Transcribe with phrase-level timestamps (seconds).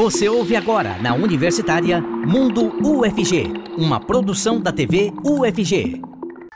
[0.00, 6.00] Você ouve agora na Universitária Mundo UFG, uma produção da TV UFG.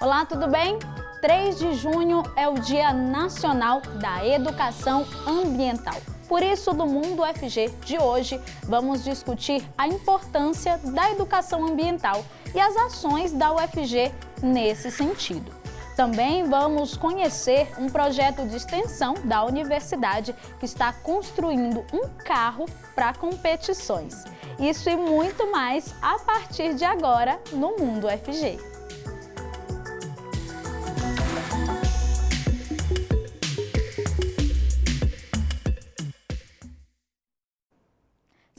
[0.01, 0.79] Olá, tudo bem?
[1.21, 6.01] 3 de junho é o Dia Nacional da Educação Ambiental.
[6.27, 12.25] Por isso, do Mundo UFG de hoje, vamos discutir a importância da educação ambiental
[12.55, 14.11] e as ações da UFG
[14.43, 15.64] nesse sentido.
[15.97, 23.15] Também vamos conhecer um projeto de extensão da universidade que está construindo um carro para
[23.15, 24.25] competições.
[24.59, 28.74] Isso e muito mais a partir de agora no Mundo FG.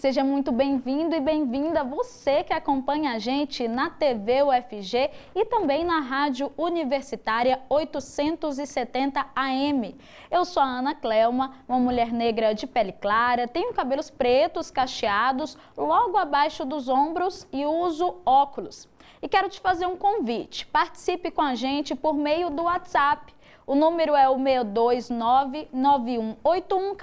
[0.05, 5.83] Seja muito bem-vindo e bem-vinda você que acompanha a gente na TV UFG e também
[5.83, 9.95] na Rádio Universitária 870 AM.
[10.29, 15.57] Eu sou a Ana Clelma, uma mulher negra de pele clara, tenho cabelos pretos cacheados
[15.75, 18.87] logo abaixo dos ombros e uso óculos.
[19.23, 20.67] E quero te fazer um convite.
[20.67, 23.33] Participe com a gente por meio do WhatsApp.
[23.65, 26.95] O número é o 629 9181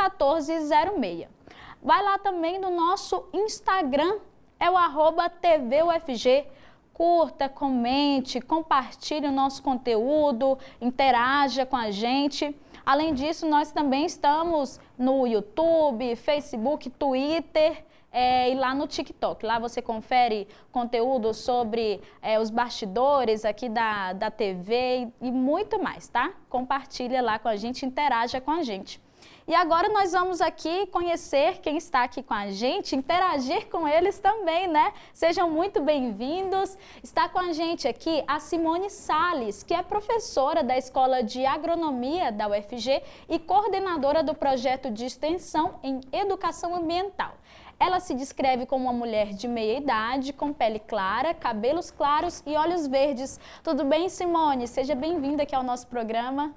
[1.83, 4.19] Vai lá também no nosso Instagram,
[4.61, 6.47] é o arroba TVUFG.
[6.93, 12.55] Curta, comente, compartilhe o nosso conteúdo, interaja com a gente.
[12.87, 19.45] Além disso, nós também estamos no YouTube, Facebook, Twitter é, e lá no TikTok.
[19.45, 25.83] Lá você confere conteúdo sobre é, os bastidores aqui da, da TV e, e muito
[25.83, 26.31] mais, tá?
[26.49, 29.01] Compartilha lá com a gente, interaja com a gente.
[29.47, 34.21] E agora nós vamos aqui conhecer quem está aqui com a gente, interagir com eles
[34.21, 34.93] também, né?
[35.13, 36.79] Sejam muito bem-vindos.
[37.03, 42.31] Está com a gente aqui a Simone Sales, que é professora da Escola de Agronomia
[42.31, 47.35] da UFG e coordenadora do projeto de extensão em Educação Ambiental.
[47.81, 52.55] Ela se descreve como uma mulher de meia idade, com pele clara, cabelos claros e
[52.55, 53.41] olhos verdes.
[53.65, 54.69] Tudo bem, Simone?
[54.69, 56.55] Seja bem-vinda aqui ao nosso programa.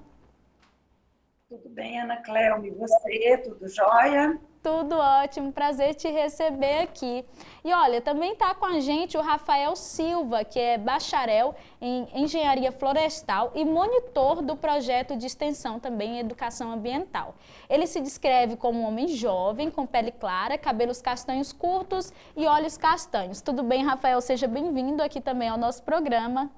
[1.55, 2.65] Tudo bem, Ana Cléo?
[2.65, 3.37] E você?
[3.37, 4.37] Tudo jóia?
[4.61, 7.23] Tudo ótimo, prazer te receber aqui.
[7.63, 12.73] E olha, também está com a gente o Rafael Silva, que é bacharel em Engenharia
[12.73, 17.35] Florestal e monitor do projeto de extensão também em Educação Ambiental.
[17.69, 22.75] Ele se descreve como um homem jovem, com pele clara, cabelos castanhos curtos e olhos
[22.75, 23.39] castanhos.
[23.39, 24.19] Tudo bem, Rafael?
[24.19, 26.51] Seja bem-vindo aqui também ao nosso programa.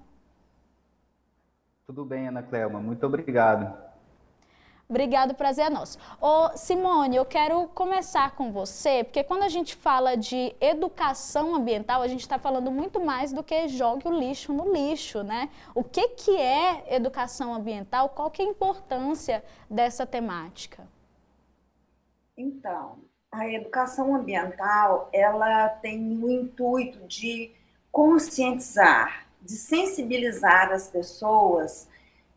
[1.86, 2.80] Tudo bem, Ana Clelma.
[2.80, 3.87] Muito obrigado.
[4.90, 6.00] Obrigado, prazer é nosso.
[6.22, 12.02] Ô, Simone, eu quero começar com você, porque quando a gente fala de educação ambiental,
[12.02, 15.50] a gente está falando muito mais do que jogue o lixo no lixo, né?
[15.76, 18.08] O que, que é educação ambiental?
[18.08, 20.88] Qual que é a importância dessa temática?
[22.38, 23.00] Então,
[23.30, 27.52] a educação ambiental, ela tem o intuito de
[27.92, 31.90] conscientizar, de sensibilizar as pessoas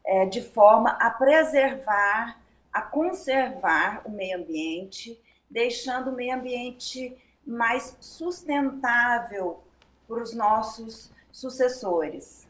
[0.05, 2.40] é, de forma a preservar
[2.73, 5.21] a conservar o meio ambiente,
[5.51, 7.17] deixando o meio ambiente
[7.47, 9.63] mais sustentável
[10.07, 12.49] para os nossos sucessores.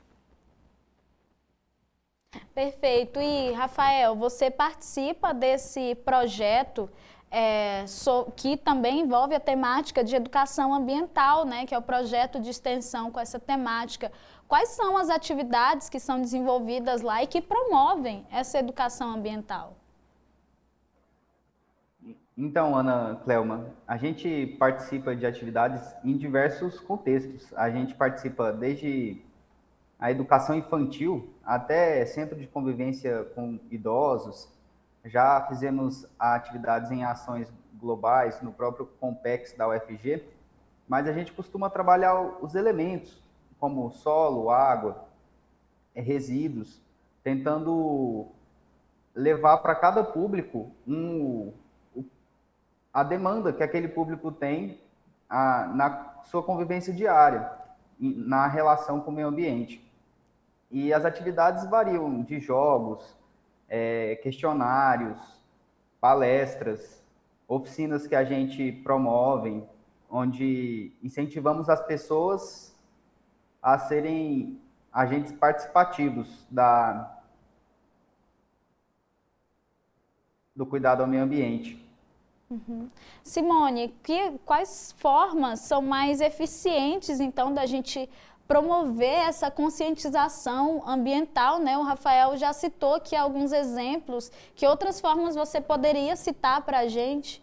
[2.54, 3.20] Perfeito.
[3.20, 6.90] E, Rafael, você participa desse projeto
[7.30, 12.40] é, so, que também envolve a temática de educação ambiental, né, que é o projeto
[12.40, 14.10] de extensão com essa temática.
[14.48, 19.79] Quais são as atividades que são desenvolvidas lá e que promovem essa educação ambiental?
[22.42, 27.52] Então, Ana Clelma, a gente participa de atividades em diversos contextos.
[27.52, 29.22] A gente participa desde
[29.98, 34.50] a educação infantil até centro de convivência com idosos.
[35.04, 40.24] Já fizemos atividades em ações globais no próprio Compex da UFG,
[40.88, 43.22] mas a gente costuma trabalhar os elementos,
[43.58, 45.04] como solo, água,
[45.94, 46.80] resíduos,
[47.22, 48.28] tentando
[49.14, 51.52] levar para cada público um
[52.92, 54.80] a demanda que aquele público tem
[55.28, 57.50] a, na sua convivência diária,
[57.98, 59.84] na relação com o meio ambiente.
[60.70, 63.16] E as atividades variam de jogos,
[63.68, 65.20] é, questionários,
[66.00, 67.02] palestras,
[67.46, 69.62] oficinas que a gente promove,
[70.08, 72.74] onde incentivamos as pessoas
[73.62, 74.60] a serem
[74.92, 77.20] agentes participativos da,
[80.54, 81.89] do cuidado ao meio ambiente.
[82.50, 82.90] Uhum.
[83.22, 88.10] Simone, que, quais formas são mais eficientes, então, da gente
[88.48, 91.78] promover essa conscientização ambiental, né?
[91.78, 94.32] O Rafael já citou aqui alguns exemplos.
[94.56, 97.40] Que outras formas você poderia citar para a gente?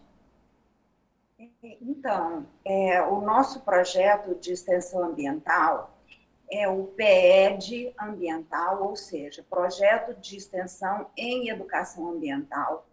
[1.62, 5.98] Então, é, o nosso projeto de extensão ambiental
[6.50, 12.87] é o PED ambiental, ou seja, Projeto de Extensão em Educação Ambiental.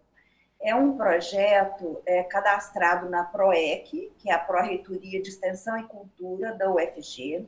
[0.60, 6.52] É um projeto é, cadastrado na PROEC, que é a Pró-Reitoria de Extensão e Cultura
[6.54, 7.46] da UFG,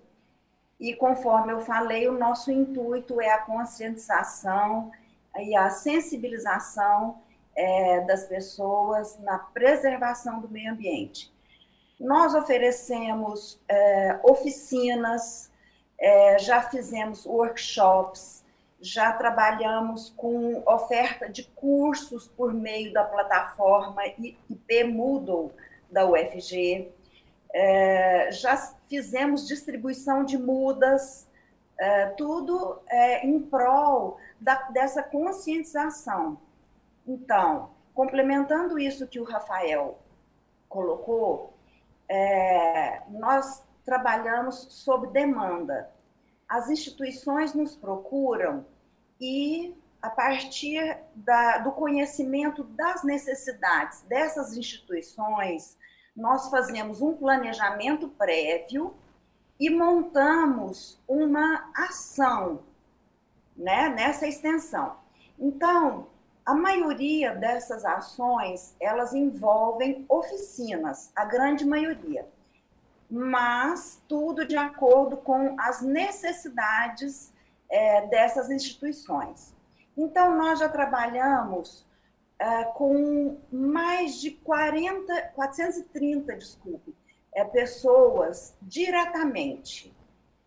[0.79, 4.93] e conforme eu falei, o nosso intuito é a conscientização
[5.37, 7.21] e a sensibilização
[7.57, 11.33] é, das pessoas na preservação do meio ambiente.
[11.99, 15.51] Nós oferecemos é, oficinas,
[15.99, 18.38] é, já fizemos workshops,
[18.81, 25.53] já trabalhamos com oferta de cursos por meio da plataforma IP Moodle
[25.91, 26.93] da UFG,
[27.53, 28.57] é, já
[28.89, 31.27] fizemos distribuição de mudas,
[31.79, 36.39] é, tudo é, em prol da, dessa conscientização.
[37.07, 39.99] Então, complementando isso que o Rafael
[40.69, 41.55] colocou,
[42.09, 45.91] é, nós trabalhamos sob demanda.
[46.49, 48.65] As instituições nos procuram
[49.21, 55.77] e, a partir da, do conhecimento das necessidades dessas instituições,
[56.17, 58.95] nós fazemos um planejamento prévio
[59.61, 62.61] e montamos uma ação
[63.57, 64.97] né, nessa extensão.
[65.39, 66.07] Então,
[66.47, 72.27] a maioria dessas ações, elas envolvem oficinas, a grande maioria,
[73.11, 77.33] mas tudo de acordo com as necessidades
[77.71, 79.55] é, dessas instituições.
[79.97, 81.87] Então, nós já trabalhamos
[82.39, 86.95] é, com mais de 40, 430, desculpe,
[87.35, 89.95] é, pessoas diretamente.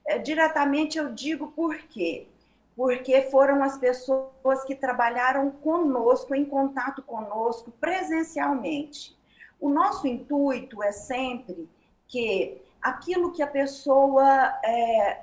[0.06, 2.28] É, diretamente eu digo por quê?
[2.76, 9.18] Porque foram as pessoas que trabalharam conosco, em contato conosco, presencialmente.
[9.60, 11.70] O nosso intuito é sempre
[12.12, 15.22] que aquilo que a pessoa é,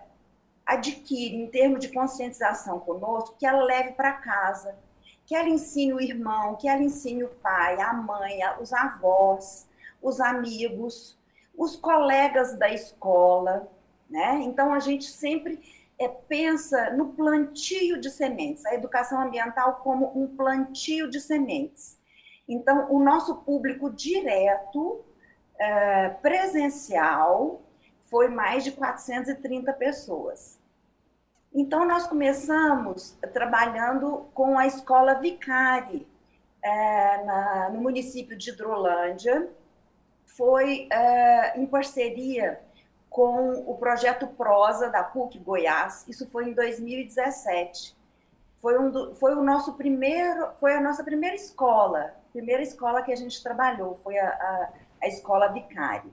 [0.65, 4.75] adquire em termos de conscientização conosco, que ela leve para casa,
[5.27, 9.69] que ela ensine o irmão, que ela ensine o pai, a mãe, os avós,
[10.01, 11.19] os amigos,
[11.57, 13.71] os colegas da escola,
[14.09, 14.41] né?
[14.43, 15.61] Então a gente sempre
[15.99, 21.99] é, pensa no plantio de sementes, a educação ambiental como um plantio de sementes.
[22.49, 25.05] Então o nosso público direto,
[25.59, 27.63] é, presencial,
[28.09, 30.59] foi mais de 430 pessoas.
[31.53, 36.07] Então, nós começamos trabalhando com a escola Vicari,
[36.63, 39.49] é, na, no município de Hidrolândia.
[40.27, 42.61] Foi é, em parceria
[43.09, 46.05] com o projeto Prosa da PUC Goiás.
[46.07, 47.97] Isso foi em 2017.
[48.61, 53.13] Foi, um do, foi o nosso primeiro, foi a nossa primeira escola, primeira escola que
[53.13, 54.29] a gente trabalhou, foi a,
[55.03, 56.13] a escola Vicari.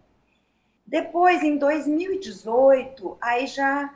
[0.86, 3.94] Depois, em 2018, aí já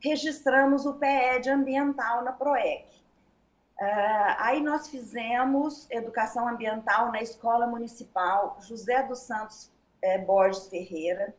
[0.00, 2.86] registramos o PED ambiental na PROEC.
[3.80, 9.70] Uh, aí nós fizemos educação ambiental na Escola Municipal José dos Santos
[10.02, 11.34] eh, Borges Ferreira.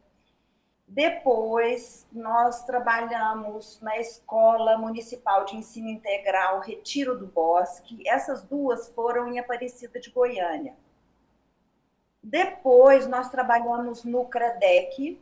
[0.87, 8.07] Depois, nós trabalhamos na Escola Municipal de Ensino Integral Retiro do Bosque.
[8.07, 10.73] Essas duas foram em Aparecida de Goiânia.
[12.29, 15.19] Depois, nós trabalhamos no CREDEC,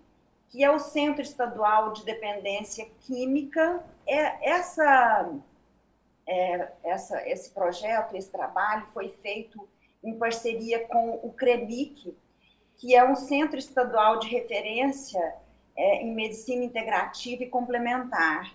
[0.50, 3.82] que é o Centro Estadual de Dependência Química.
[4.06, 5.34] É, essa,
[6.28, 9.66] é, essa, esse projeto, esse trabalho foi feito
[10.04, 12.14] em parceria com o CREMIC,
[12.76, 15.34] que é um centro estadual de referência
[15.78, 18.54] é, em medicina integrativa e complementar.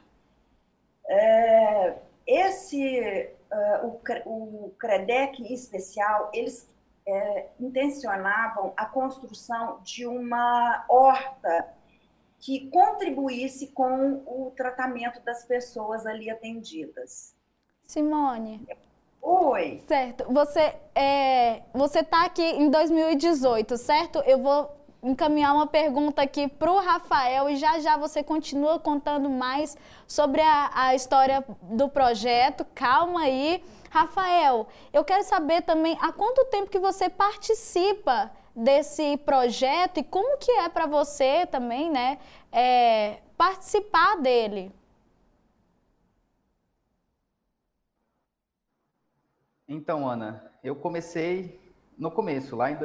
[1.09, 1.95] É,
[2.27, 6.71] esse, uh, o, o CREDEC em especial, eles
[7.07, 11.75] é, intencionavam a construção de uma horta
[12.39, 17.35] que contribuísse com o tratamento das pessoas ali atendidas.
[17.87, 18.67] Simone.
[19.21, 19.81] Oi.
[19.87, 20.25] Certo.
[20.33, 24.19] Você é, você está aqui em 2018, certo?
[24.27, 29.29] Eu vou encaminhar uma pergunta aqui para o Rafael e já já você continua contando
[29.29, 32.65] mais sobre a, a história do projeto.
[32.75, 33.65] Calma aí.
[33.91, 40.39] Rafael, eu quero saber também há quanto tempo que você participa desse projeto e como
[40.39, 42.19] que é para você também, né,
[42.51, 44.73] é, participar dele.
[49.67, 51.61] Então, Ana, eu comecei
[51.99, 52.77] no começo, lá em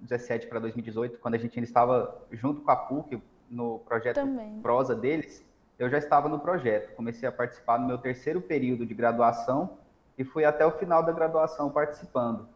[0.00, 4.60] 2017 para 2018, quando a gente ainda estava junto com a PUC no projeto Também.
[4.60, 5.44] Prosa deles,
[5.78, 6.94] eu já estava no projeto.
[6.94, 9.78] Comecei a participar no meu terceiro período de graduação
[10.16, 12.48] e fui até o final da graduação participando.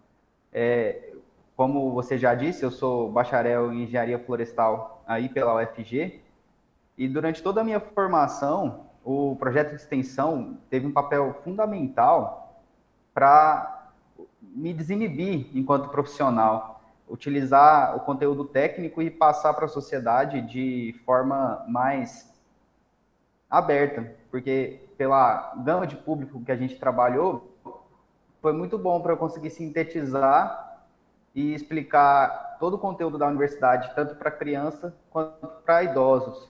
[0.52, 1.12] É,
[1.56, 6.20] como você já disse, eu sou bacharel em engenharia florestal aí pela UFG,
[6.96, 12.62] e durante toda a minha formação, o projeto de extensão teve um papel fundamental
[13.14, 13.90] para
[14.40, 16.71] me desinibir enquanto profissional,
[17.12, 22.32] utilizar o conteúdo técnico e passar para a sociedade de forma mais
[23.50, 27.54] aberta, porque pela gama de público que a gente trabalhou,
[28.40, 30.80] foi muito bom para eu conseguir sintetizar
[31.34, 36.48] e explicar todo o conteúdo da universidade, tanto para criança quanto para idosos.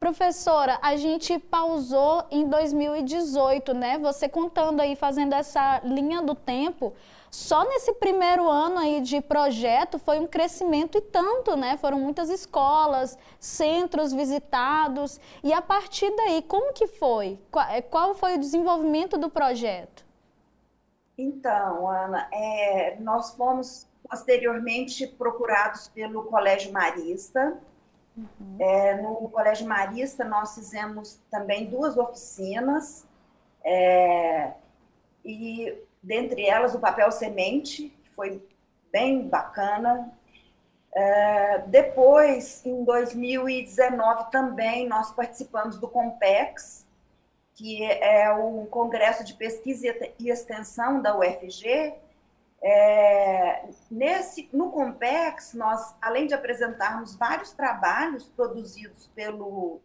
[0.00, 3.98] Professora, a gente pausou em 2018, né?
[3.98, 6.92] Você contando aí, fazendo essa linha do tempo,
[7.36, 11.76] só nesse primeiro ano aí de projeto foi um crescimento e tanto, né?
[11.76, 15.20] Foram muitas escolas, centros visitados.
[15.44, 17.38] E a partir daí, como que foi?
[17.72, 20.02] Eh, qual foi o desenvolvimento do projeto?
[21.18, 27.58] Então, Ana, é, nós fomos posteriormente procurados pelo Colégio Marista.
[28.16, 28.56] Uhum.
[28.58, 33.06] É, no Colégio Marista, nós fizemos também duas oficinas.
[33.62, 34.54] É,
[35.22, 38.40] e dentre elas o papel semente, que foi
[38.92, 40.16] bem bacana.
[40.94, 46.86] É, depois, em 2019 também, nós participamos do Compex,
[47.54, 51.94] que é o Congresso de Pesquisa e Extensão da UFG.
[52.62, 59.80] É, nesse, no Compex, nós, além de apresentarmos vários trabalhos produzidos pelo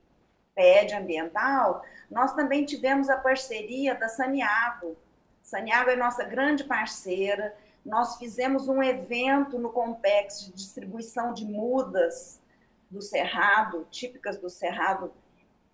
[0.53, 4.95] PED Ambiental, nós também tivemos a parceria da Saniago,
[5.41, 7.55] Saniago é nossa grande parceira.
[7.85, 12.41] Nós fizemos um evento no Compex de distribuição de mudas
[12.89, 15.13] do Cerrado, típicas do Cerrado,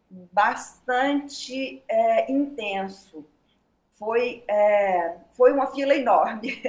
[0.10, 3.26] bastante é, intenso.
[3.96, 6.62] Foi, é, foi uma fila enorme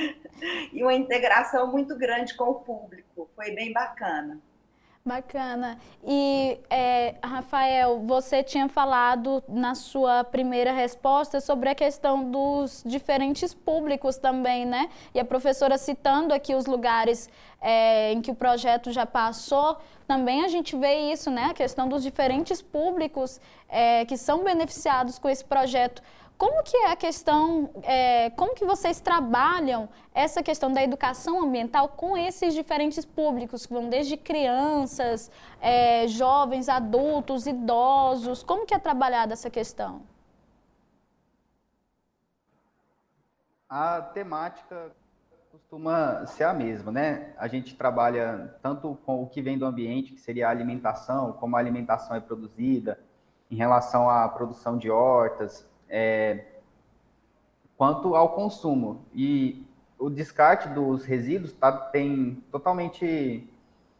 [0.72, 3.30] e uma integração muito grande com o público.
[3.36, 4.40] Foi bem bacana.
[5.04, 5.78] Bacana.
[6.06, 13.52] E, é, Rafael, você tinha falado na sua primeira resposta sobre a questão dos diferentes
[13.52, 14.88] públicos também, né?
[15.12, 17.28] E a professora citando aqui os lugares
[17.60, 21.46] é, em que o projeto já passou, também a gente vê isso, né?
[21.46, 26.00] A questão dos diferentes públicos é, que são beneficiados com esse projeto.
[26.42, 31.90] Como que é a questão, é, como que vocês trabalham essa questão da educação ambiental
[31.90, 35.30] com esses diferentes públicos, que vão desde crianças,
[35.60, 40.02] é, jovens, adultos, idosos, como que é trabalhada essa questão?
[43.68, 44.90] A temática
[45.52, 47.34] costuma ser a mesma, né?
[47.38, 51.54] A gente trabalha tanto com o que vem do ambiente, que seria a alimentação, como
[51.54, 52.98] a alimentação é produzida,
[53.48, 56.46] em relação à produção de hortas, é,
[57.76, 59.04] quanto ao consumo.
[59.14, 59.66] E
[59.98, 63.46] o descarte dos resíduos tá, tem totalmente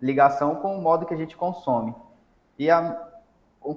[0.01, 1.95] ligação com o modo que a gente consome.
[2.59, 2.99] E a,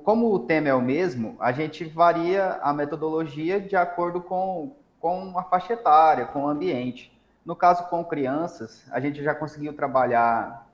[0.03, 5.37] como o tema é o mesmo, a gente varia a metodologia de acordo com, com
[5.37, 7.11] a faixa etária, com o ambiente.
[7.45, 10.67] No caso com crianças, a gente já conseguiu trabalhar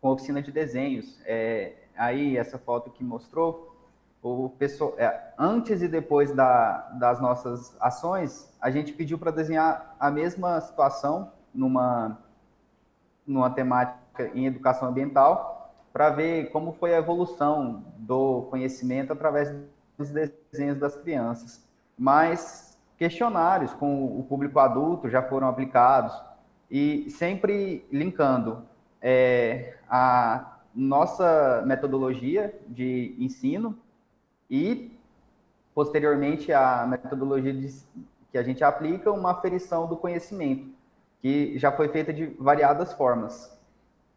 [0.00, 1.20] com oficina de desenhos.
[1.24, 3.71] É, aí, essa foto que mostrou,
[4.22, 9.96] o pessoal, é, antes e depois da, das nossas ações, a gente pediu para desenhar
[9.98, 12.18] a mesma situação numa,
[13.26, 19.52] numa temática em educação ambiental, para ver como foi a evolução do conhecimento através
[19.98, 21.68] dos desenhos das crianças.
[21.98, 26.14] Mas questionários com o público adulto já foram aplicados
[26.70, 28.62] e sempre linkando
[29.00, 33.76] é, a nossa metodologia de ensino
[34.52, 34.94] e,
[35.74, 37.74] posteriormente, a metodologia de,
[38.30, 40.68] que a gente aplica, uma aferição do conhecimento,
[41.22, 43.50] que já foi feita de variadas formas,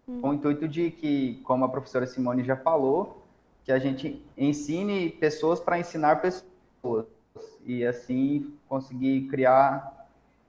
[0.06, 0.20] hum.
[0.20, 3.24] com o intuito de que, como a professora Simone já falou,
[3.64, 7.06] que a gente ensine pessoas para ensinar pessoas,
[7.66, 10.08] e assim conseguir criar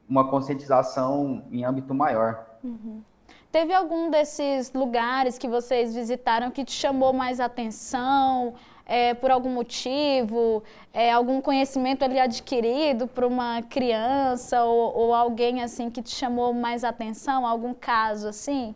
[0.09, 2.45] uma conscientização em âmbito maior.
[2.63, 3.03] Uhum.
[3.51, 8.55] Teve algum desses lugares que vocês visitaram que te chamou mais atenção?
[8.87, 10.63] É, por algum motivo,
[10.95, 16.55] é, algum conhecimento ali adquirido por uma criança ou, ou alguém assim que te chamou
[16.55, 18.75] mais atenção, algum caso assim?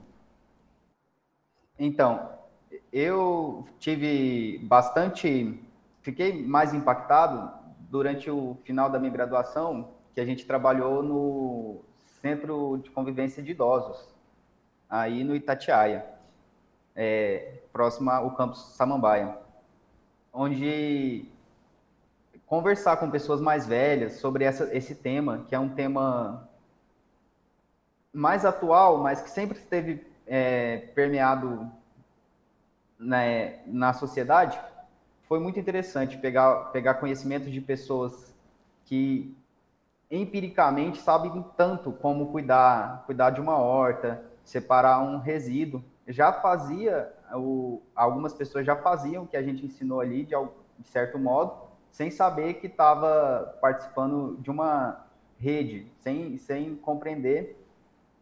[1.79, 2.29] Então,
[2.93, 5.59] eu tive bastante,
[6.02, 7.50] fiquei mais impactado
[7.88, 11.81] durante o final da minha graduação, que a gente trabalhou no
[12.21, 14.09] Centro de Convivência de Idosos,
[14.88, 16.05] aí no Itatiaia,
[16.97, 19.38] é, próximo ao campus Samambaia
[20.33, 21.27] onde
[22.47, 26.49] conversar com pessoas mais velhas sobre essa, esse tema, que é um tema
[28.13, 31.71] mais atual, mas que sempre esteve é, permeado
[32.99, 34.61] né, na sociedade,
[35.23, 38.35] foi muito interessante pegar, pegar conhecimento de pessoas
[38.85, 39.37] que
[40.11, 45.85] empiricamente sabem tanto como cuidar, cuidar de uma horta, separar um resíduo.
[46.09, 50.35] Já fazia, o, algumas pessoas já faziam o que a gente ensinou ali, de,
[50.79, 55.07] de certo modo, sem saber que estava participando de uma
[55.39, 57.57] rede, sem, sem compreender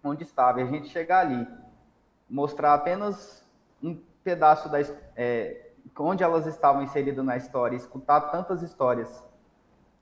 [0.03, 0.61] onde estava.
[0.61, 1.47] E a gente chegar ali,
[2.29, 3.47] mostrar apenas
[3.83, 4.79] um pedaço da,
[5.17, 9.25] é, onde elas estavam inseridas na história, escutar tantas histórias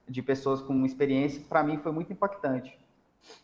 [0.07, 2.79] de pessoas com experiência, para mim foi muito impactante.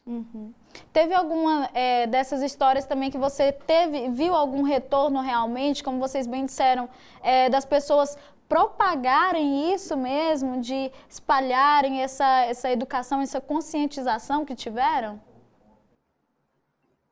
[0.06, 0.53] Uhum.
[0.92, 6.27] Teve alguma é, dessas histórias também que você teve, viu algum retorno realmente, como vocês
[6.27, 6.89] bem disseram,
[7.22, 15.20] é, das pessoas propagarem isso mesmo, de espalharem essa, essa educação, essa conscientização que tiveram?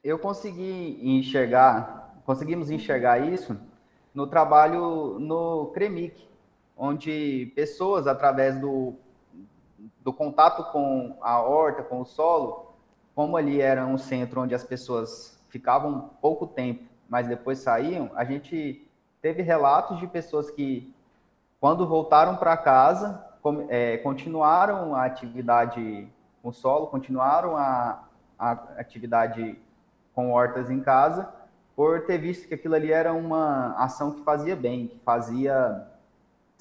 [0.03, 3.57] Eu consegui enxergar, conseguimos enxergar isso
[4.13, 6.27] no trabalho no CREMIC,
[6.75, 8.95] onde pessoas, através do,
[10.03, 12.73] do contato com a horta, com o solo,
[13.13, 18.23] como ali era um centro onde as pessoas ficavam pouco tempo, mas depois saíam, a
[18.23, 18.87] gente
[19.21, 20.93] teve relatos de pessoas que,
[21.59, 23.23] quando voltaram para casa,
[23.69, 26.07] é, continuaram a atividade
[26.41, 28.03] com solo, continuaram a,
[28.39, 29.59] a atividade
[30.15, 31.29] com hortas em casa,
[31.75, 35.87] por ter visto que aquilo ali era uma ação que fazia bem, que fazia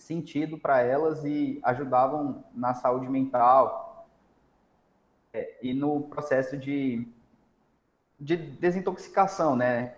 [0.01, 4.07] sentido para elas e ajudavam na saúde mental
[5.33, 7.07] é, e no processo de,
[8.19, 9.95] de desintoxicação, né?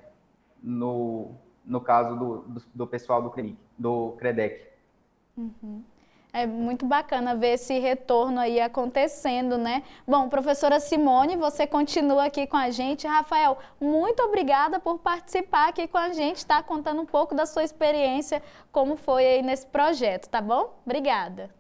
[0.62, 4.68] No, no caso do, do, do pessoal do, CREDEC.
[5.36, 5.82] Uhum.
[6.34, 9.82] É muito bacana ver esse retorno aí acontecendo, né?
[10.08, 13.06] Bom, professora Simone, você continua aqui com a gente.
[13.06, 17.62] Rafael, muito obrigada por participar aqui com a gente, está contando um pouco da sua
[17.62, 20.72] experiência, como foi aí nesse projeto, tá bom?
[20.86, 21.50] Obrigada.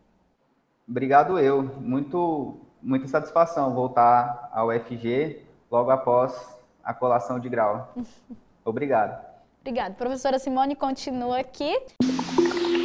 [0.88, 1.62] Obrigado eu.
[1.62, 7.92] Muito, muita satisfação voltar ao FG logo após a colação de grau.
[8.64, 9.22] Obrigado.
[9.60, 9.94] Obrigada.
[9.94, 11.78] Professora Simone continua aqui.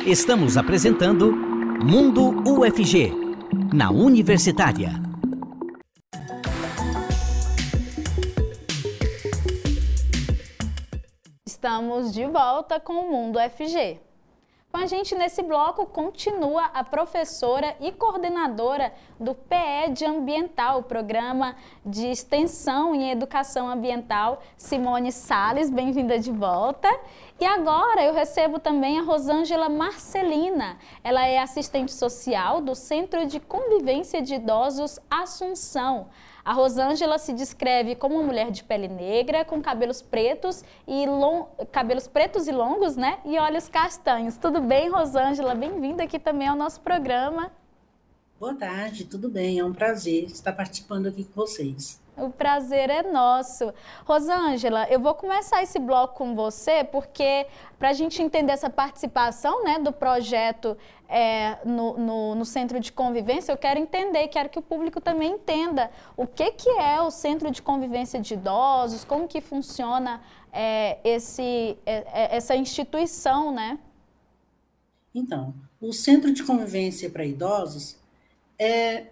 [0.05, 3.11] Estamos apresentando Mundo UFG,
[3.71, 4.91] na Universitária.
[11.45, 14.06] Estamos de volta com o Mundo UFG.
[14.69, 22.07] Com a gente nesse bloco continua a professora e coordenadora do PED Ambiental, Programa de
[22.07, 25.69] Extensão em Educação Ambiental, Simone Sales.
[25.69, 26.89] Bem-vinda de volta.
[27.39, 30.77] E agora eu recebo também a Rosângela Marcelina.
[31.01, 36.09] Ela é assistente social do Centro de Convivência de Idosos Assunção.
[36.47, 41.47] A Rosângela se descreve como uma mulher de pele negra, com cabelos pretos e long...
[41.73, 43.19] cabelos pretos e longos, né?
[43.25, 44.37] E olhos castanhos.
[44.37, 45.53] Tudo bem, Rosângela?
[45.53, 47.51] Bem-vinda aqui também ao nosso programa.
[48.39, 49.59] Boa tarde, tudo bem?
[49.59, 51.99] É um prazer estar participando aqui com vocês.
[52.17, 53.71] O prazer é nosso.
[54.05, 57.45] Rosângela, eu vou começar esse bloco com você, porque
[57.77, 60.75] para a gente entender essa participação né, do projeto
[61.07, 65.33] é, no, no, no, Centro de Convivência, eu quero entender, quero que o público também
[65.33, 70.19] entenda o que, que é o Centro de Convivência de Idosos, como que funciona
[70.51, 73.77] é, esse, é, é essa instituição, né?
[75.13, 77.97] Então, o Centro de Convivência para Idosos
[78.57, 79.07] é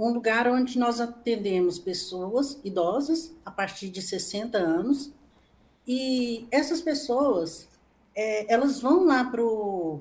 [0.00, 5.12] um lugar onde nós atendemos pessoas idosas a partir de 60 anos
[5.86, 7.68] e essas pessoas
[8.14, 10.00] é, elas vão lá para o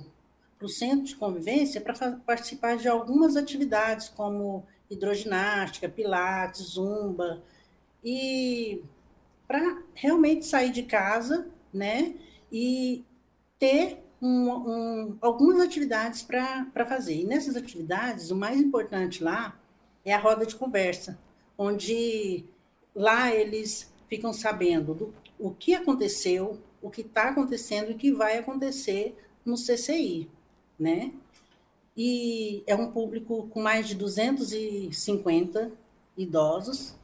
[0.70, 7.44] centro de convivência para participar de algumas atividades como hidroginástica, pilates, zumba
[8.02, 8.82] e
[9.46, 12.16] para realmente sair de casa, né,
[12.52, 13.04] e
[13.58, 17.16] ter um, um, algumas atividades para fazer.
[17.16, 19.60] E nessas atividades, o mais importante lá
[20.06, 21.20] é a roda de conversa,
[21.58, 22.46] onde
[22.96, 28.12] lá eles ficam sabendo do, o que aconteceu, o que está acontecendo e o que
[28.12, 30.30] vai acontecer no CCI,
[30.78, 31.14] né?
[31.96, 35.72] E é um público com mais de 250
[36.18, 36.96] idosos.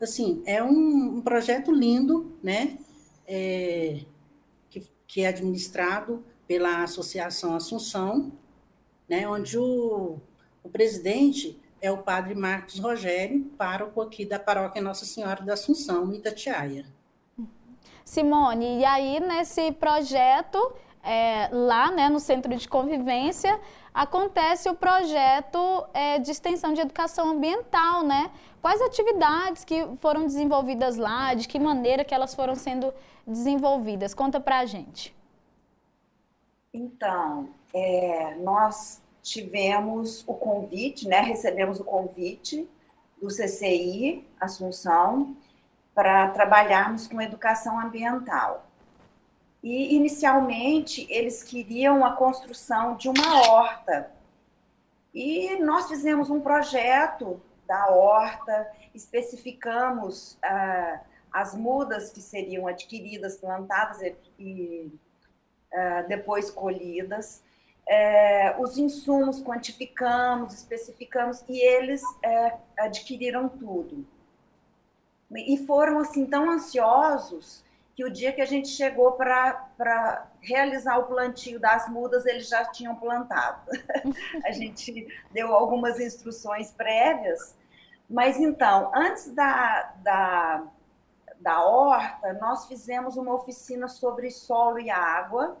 [0.00, 2.78] Assim, é um, um projeto lindo, né?
[3.26, 4.00] É,
[4.70, 8.32] que, que é administrado pela Associação Assunção,
[9.08, 9.28] né?
[9.28, 10.18] Onde o,
[10.62, 16.12] o presidente é o padre Marcos Rogério, pároco aqui da paróquia Nossa Senhora da Assunção,
[16.12, 16.86] Itatiaia.
[18.04, 20.58] Simone, e aí nesse projeto
[21.02, 23.58] é, lá né, no Centro de Convivência,
[23.94, 28.30] acontece o projeto é, de extensão de educação ambiental, né?
[28.60, 32.92] Quais atividades que foram desenvolvidas lá, de que maneira que elas foram sendo
[33.26, 34.14] desenvolvidas?
[34.14, 35.16] Conta pra gente.
[36.72, 41.20] Então, é, nós tivemos o convite, né?
[41.20, 42.68] Recebemos o convite
[43.20, 45.36] do CCI Assunção
[45.94, 48.68] para trabalharmos com educação ambiental.
[49.62, 54.10] E, inicialmente, eles queriam a construção de uma horta.
[55.12, 61.00] E nós fizemos um projeto da horta, especificamos ah,
[61.32, 64.00] as mudas que seriam adquiridas, plantadas
[64.38, 64.92] e,
[65.72, 67.42] ah, depois colhidas.
[67.88, 74.06] É, os insumos quantificamos, especificamos e eles é, adquiriram tudo.
[75.34, 77.64] E foram assim tão ansiosos
[77.98, 82.64] que o dia que a gente chegou para realizar o plantio das mudas, eles já
[82.66, 83.68] tinham plantado.
[84.46, 87.56] a gente deu algumas instruções prévias,
[88.08, 90.62] mas então, antes da, da,
[91.40, 95.58] da horta, nós fizemos uma oficina sobre solo e água,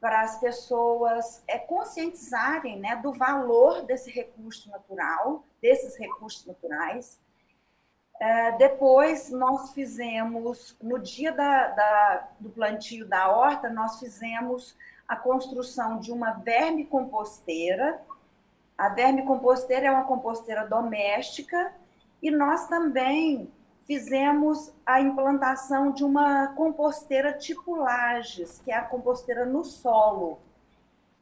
[0.00, 7.20] para as pessoas é, conscientizarem né, do valor desse recurso natural, desses recursos naturais,
[8.20, 14.76] é, depois, nós fizemos, no dia da, da, do plantio da horta, nós fizemos
[15.08, 17.98] a construção de uma verme composteira.
[18.76, 21.72] A verme composteira é uma composteira doméstica
[22.22, 23.50] e nós também
[23.90, 30.38] fizemos a implantação de uma composteira tipo lajes, que é a composteira no solo.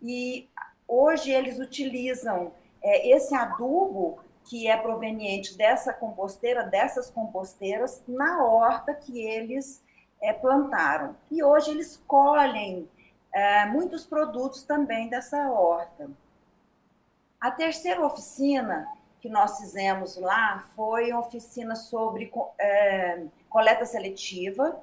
[0.02, 0.46] E
[0.86, 2.52] hoje eles utilizam
[2.82, 9.82] é, esse adubo que é proveniente dessa composteira, dessas composteiras, na horta que eles
[10.20, 11.16] é, plantaram.
[11.30, 12.86] E hoje eles colhem
[13.32, 16.10] é, muitos produtos também dessa horta.
[17.40, 18.86] A terceira oficina
[19.20, 24.80] que nós fizemos lá foi uma oficina sobre é, coleta seletiva,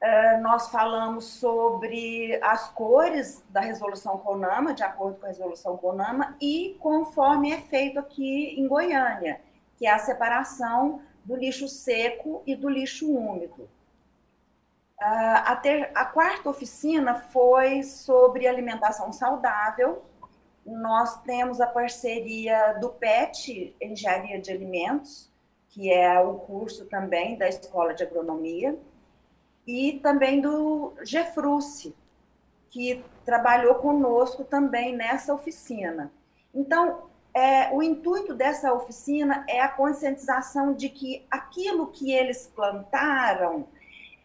[0.00, 6.36] é, nós falamos sobre as cores da resolução CONAMA, de acordo com a resolução CONAMA,
[6.40, 9.40] e conforme é feito aqui em Goiânia,
[9.76, 13.68] que é a separação do lixo seco e do lixo úmido.
[14.98, 20.02] A, ter, a quarta oficina foi sobre alimentação saudável.
[20.64, 25.30] Nós temos a parceria do PET, Engenharia de Alimentos,
[25.70, 28.78] que é o curso também da Escola de Agronomia
[29.66, 31.94] e também do Gefruce,
[32.70, 36.12] que trabalhou conosco também nessa oficina.
[36.54, 43.66] Então, é, o intuito dessa oficina é a conscientização de que aquilo que eles plantaram,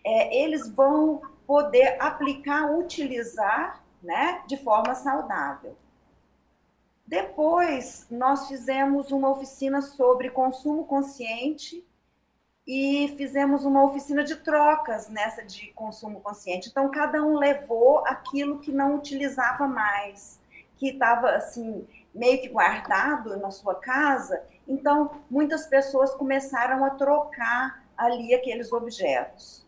[0.03, 5.75] é, eles vão poder aplicar, utilizar né, de forma saudável.
[7.05, 11.85] Depois, nós fizemos uma oficina sobre consumo consciente
[12.67, 16.69] e fizemos uma oficina de trocas nessa de consumo consciente.
[16.69, 20.39] Então, cada um levou aquilo que não utilizava mais,
[20.77, 24.41] que estava assim, meio que guardado na sua casa.
[24.67, 29.64] Então, muitas pessoas começaram a trocar ali aqueles objetos.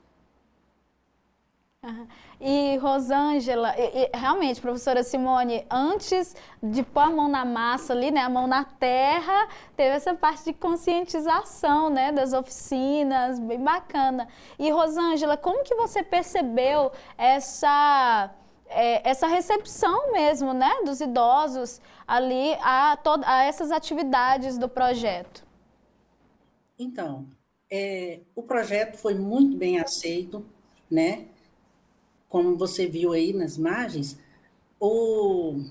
[1.88, 2.08] Uhum.
[2.40, 8.12] E Rosângela, e, e, realmente, professora Simone, antes de pôr a mão na massa ali,
[8.12, 14.28] né, a mão na terra, teve essa parte de conscientização, né, das oficinas, bem bacana.
[14.60, 18.32] E Rosângela, como que você percebeu essa
[18.70, 25.46] é, essa recepção mesmo, né, dos idosos ali a, a essas atividades do projeto?
[26.78, 27.26] Então,
[27.72, 30.46] é, o projeto foi muito bem aceito,
[30.92, 31.28] né?
[32.28, 34.18] Como você viu aí nas imagens,
[34.80, 35.64] o,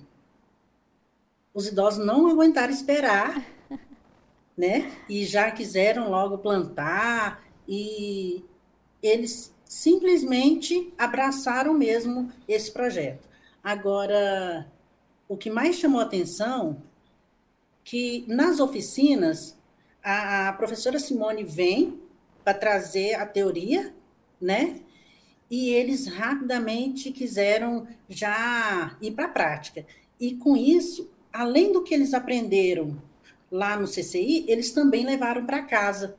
[1.53, 3.45] os idosos não aguentaram esperar,
[4.57, 4.93] né?
[5.09, 8.45] E já quiseram logo plantar e
[9.03, 13.29] eles simplesmente abraçaram mesmo esse projeto.
[13.63, 14.71] Agora,
[15.29, 16.81] o que mais chamou atenção
[17.85, 19.57] que nas oficinas
[20.03, 22.01] a, a professora Simone vem
[22.45, 23.93] para trazer a teoria,
[24.41, 24.81] né?
[25.51, 29.87] E eles rapidamente quiseram já ir para a prática.
[30.19, 33.01] E com isso, além do que eles aprenderam
[33.51, 36.17] lá no CCI, eles também levaram para casa.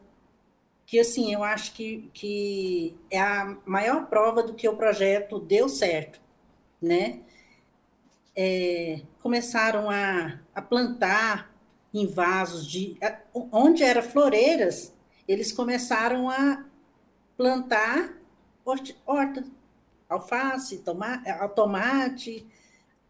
[0.86, 5.68] Que assim, eu acho que, que é a maior prova do que o projeto deu
[5.68, 6.22] certo,
[6.82, 7.20] né?
[8.34, 11.52] É, começaram a, a plantar
[11.94, 12.98] em vasos de
[13.34, 14.94] onde era floreiras,
[15.28, 16.64] eles começaram a
[17.36, 18.18] plantar
[19.06, 19.46] horta,
[20.10, 21.22] alface, toma,
[21.56, 22.46] tomate.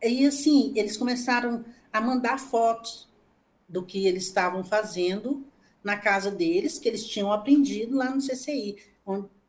[0.01, 3.09] E assim, eles começaram a mandar fotos
[3.67, 5.45] do que eles estavam fazendo
[5.83, 8.77] na casa deles, que eles tinham aprendido lá no CCI.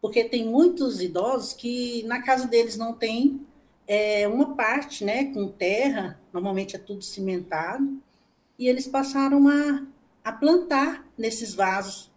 [0.00, 3.46] Porque tem muitos idosos que na casa deles não tem
[3.86, 8.00] é, uma parte né, com terra, normalmente é tudo cimentado,
[8.58, 9.86] e eles passaram a,
[10.24, 12.10] a plantar nesses vasos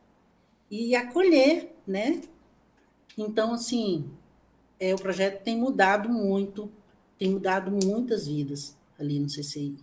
[0.69, 2.21] e a colher, né?
[3.17, 4.09] Então, assim,
[4.79, 6.71] é, o projeto tem mudado muito,
[7.17, 9.77] tem mudado muitas vidas ali no CCI.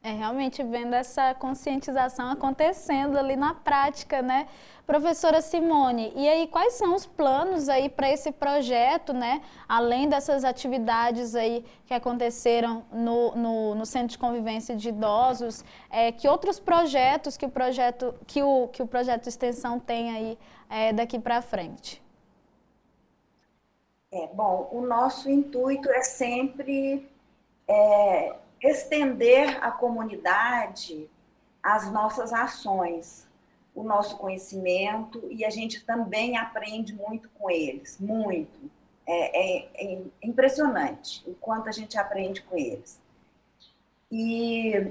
[0.00, 4.46] É realmente vendo essa conscientização acontecendo ali na prática, né?
[4.86, 9.42] Professora Simone, e aí quais são os planos aí para esse projeto, né?
[9.68, 16.12] Além dessas atividades aí que aconteceram no, no, no Centro de Convivência de Idosos, é,
[16.12, 20.38] que outros projetos que o projeto que o, que o projeto extensão tem aí
[20.70, 22.00] é, daqui para frente?
[24.10, 27.06] É, bom, o nosso intuito é sempre
[27.66, 31.08] é, estender à comunidade
[31.62, 33.28] as nossas ações,
[33.74, 38.70] o nosso conhecimento, e a gente também aprende muito com eles, muito.
[39.06, 43.00] É, é, é impressionante o quanto a gente aprende com eles.
[44.10, 44.90] E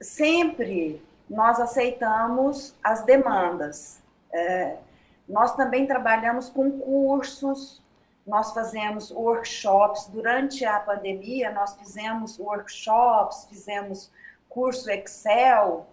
[0.00, 4.00] sempre nós aceitamos as demandas.
[4.32, 4.76] É,
[5.28, 7.82] nós também trabalhamos com cursos,
[8.26, 10.06] nós fazemos workshops.
[10.08, 14.10] Durante a pandemia, nós fizemos workshops, fizemos
[14.48, 15.86] curso Excel,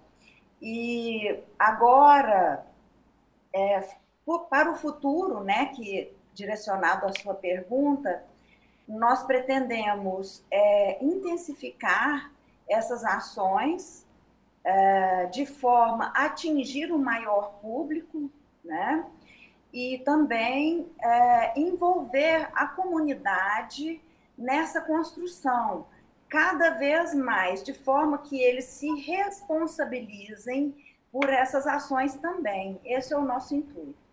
[0.65, 2.65] e agora,
[3.53, 3.85] é,
[4.49, 8.23] para o futuro, né, que direcionado à sua pergunta,
[8.87, 12.31] nós pretendemos é, intensificar
[12.67, 14.05] essas ações
[14.63, 18.31] é, de forma a atingir o maior público,
[18.63, 19.05] né?
[19.73, 23.99] E também é, envolver a comunidade
[24.37, 25.87] nessa construção,
[26.29, 30.75] cada vez mais, de forma que eles se responsabilizem
[31.11, 32.79] por essas ações também.
[32.85, 34.03] Esse é o nosso intuito.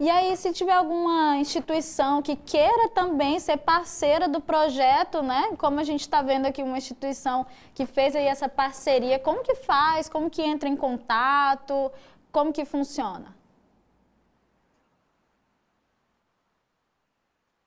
[0.00, 5.56] E aí, se tiver alguma instituição que queira também ser parceira do projeto, né?
[5.58, 9.56] Como a gente está vendo aqui uma instituição que fez aí essa parceria, como que
[9.56, 10.08] faz?
[10.08, 11.90] Como que entra em contato?
[12.30, 13.37] Como que funciona?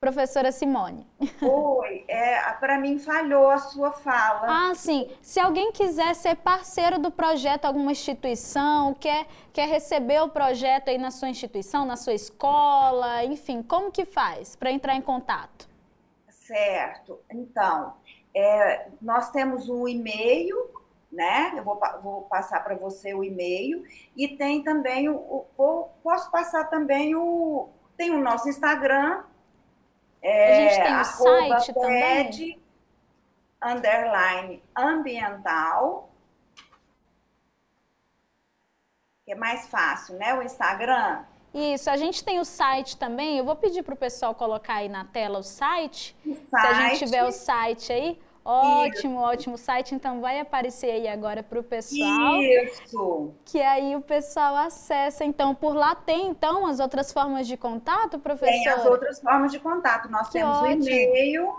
[0.01, 1.07] Professora Simone.
[1.43, 4.71] Oi, é, para mim falhou a sua fala.
[4.71, 5.07] Ah, sim.
[5.21, 10.97] Se alguém quiser ser parceiro do projeto, alguma instituição, quer, quer receber o projeto aí
[10.97, 15.69] na sua instituição, na sua escola, enfim, como que faz para entrar em contato?
[16.29, 17.19] Certo.
[17.31, 17.93] Então,
[18.35, 20.57] é, nós temos um e-mail,
[21.11, 21.53] né?
[21.55, 23.83] Eu vou, vou passar para você o e-mail
[24.17, 29.25] e tem também o, o, posso passar também o tem o nosso Instagram
[30.21, 32.61] é, a gente tem o site também.
[33.63, 36.09] underline ambiental,
[39.25, 40.33] que é mais fácil, né?
[40.33, 41.23] O Instagram.
[41.53, 43.37] Isso, a gente tem o site também.
[43.37, 46.15] Eu vou pedir para o pessoal colocar aí na tela o site.
[46.25, 46.49] o site.
[46.49, 48.21] Se a gente tiver o site aí.
[48.43, 49.23] Ótimo, Isso.
[49.23, 49.93] ótimo site.
[49.93, 52.41] Então vai aparecer aí agora para o pessoal.
[52.41, 53.33] Isso.
[53.45, 55.23] Que aí o pessoal acessa.
[55.23, 58.51] Então, por lá tem então as outras formas de contato, professor?
[58.51, 60.09] Tem as outras formas de contato.
[60.09, 60.85] Nós que temos ótimo.
[60.85, 61.55] o e-mail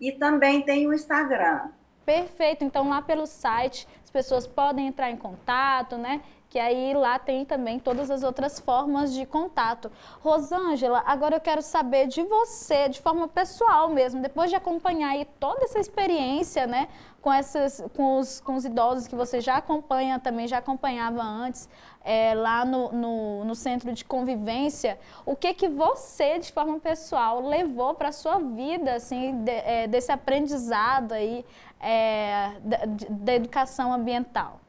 [0.00, 1.68] e também tem o Instagram.
[2.04, 2.64] Perfeito.
[2.64, 6.22] Então, lá pelo site, as pessoas podem entrar em contato, né?
[6.56, 9.92] Que aí lá tem também todas as outras formas de contato.
[10.22, 15.26] Rosângela, agora eu quero saber de você, de forma pessoal mesmo, depois de acompanhar aí
[15.38, 16.88] toda essa experiência, né,
[17.20, 21.68] com, essas, com, os, com os idosos que você já acompanha também, já acompanhava antes,
[22.02, 27.46] é, lá no, no, no, centro de convivência, o que que você, de forma pessoal,
[27.46, 31.44] levou para a sua vida, assim, de, é, desse aprendizado aí
[31.78, 32.78] é, da,
[33.10, 34.60] da educação ambiental?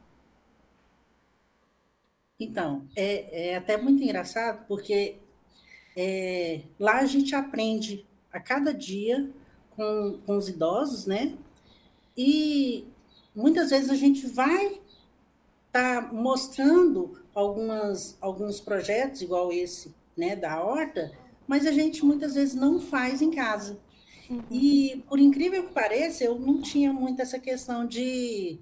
[2.39, 5.17] Então, é, é até muito engraçado, porque
[5.95, 9.29] é, lá a gente aprende a cada dia
[9.71, 11.35] com, com os idosos, né?
[12.15, 12.85] E
[13.35, 14.79] muitas vezes a gente vai
[15.67, 21.11] estar tá mostrando algumas, alguns projetos, igual esse, né, da horta,
[21.47, 23.79] mas a gente muitas vezes não faz em casa.
[24.29, 24.43] Uhum.
[24.51, 28.59] E, por incrível que pareça, eu não tinha muito essa questão de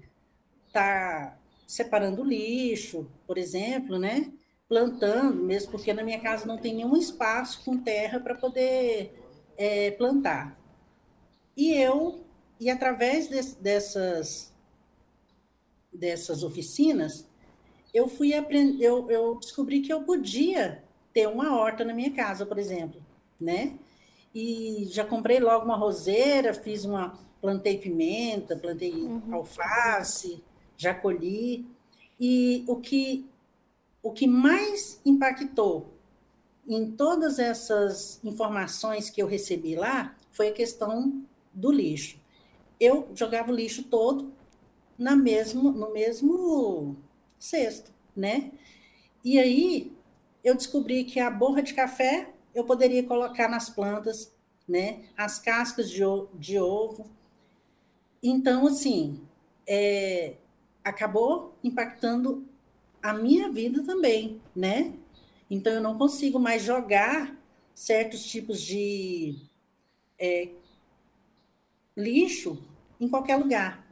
[0.68, 4.32] estar tá separando lixo, por exemplo, né?
[4.68, 9.14] Plantando, mesmo porque na minha casa não tem nenhum espaço com terra para poder
[9.56, 10.58] é, plantar.
[11.56, 12.24] E eu,
[12.60, 14.52] e através de, dessas,
[15.92, 17.28] dessas oficinas,
[17.92, 22.44] eu fui aprender, eu, eu descobri que eu podia ter uma horta na minha casa,
[22.44, 23.00] por exemplo,
[23.40, 23.78] né?
[24.38, 29.22] e já comprei logo uma roseira, fiz uma, plantei pimenta, plantei uhum.
[29.32, 30.44] alface,
[30.76, 31.66] já colhi.
[32.18, 33.26] E o que,
[34.02, 35.92] o que mais impactou
[36.66, 42.18] em todas essas informações que eu recebi lá foi a questão do lixo.
[42.78, 44.32] Eu jogava o lixo todo
[44.98, 46.96] na mesmo, no mesmo
[47.38, 48.50] cesto, né?
[49.24, 49.92] E aí
[50.42, 54.32] eu descobri que a borra de café eu poderia colocar nas plantas,
[54.68, 55.04] né?
[55.16, 56.02] As cascas de,
[56.34, 57.06] de ovo.
[58.22, 59.20] Então, assim,
[59.66, 60.36] é,
[60.86, 62.46] acabou impactando
[63.02, 64.94] a minha vida também, né?
[65.50, 67.36] Então, eu não consigo mais jogar
[67.74, 69.36] certos tipos de
[70.18, 70.48] é,
[71.96, 72.62] lixo
[73.00, 73.84] em qualquer lugar.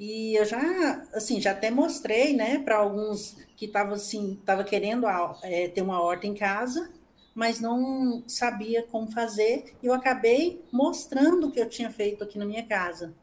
[0.00, 5.06] E eu já, assim, já até mostrei, né, para alguns que estavam assim, tava querendo
[5.42, 6.90] é, ter uma horta em casa,
[7.34, 9.74] mas não sabia como fazer.
[9.82, 13.14] E eu acabei mostrando o que eu tinha feito aqui na minha casa,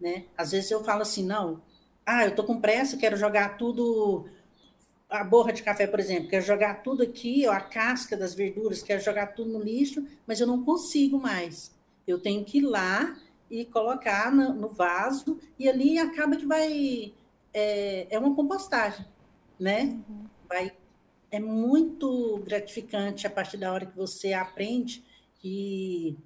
[0.00, 0.24] né?
[0.36, 1.62] Às vezes eu falo assim, não,
[2.06, 4.28] ah, eu tô com pressa, quero jogar tudo
[5.08, 8.82] a borra de café, por exemplo, quero jogar tudo aqui, ó, a casca das verduras,
[8.82, 11.74] quero jogar tudo no lixo, mas eu não consigo mais.
[12.06, 13.18] Eu tenho que ir lá
[13.50, 17.12] e colocar no, no vaso, e ali acaba que vai.
[17.52, 19.04] É, é uma compostagem,
[19.58, 20.00] né?
[20.08, 20.26] Uhum.
[20.48, 20.72] Vai
[21.30, 25.04] é muito gratificante a partir da hora que você aprende
[25.36, 26.18] que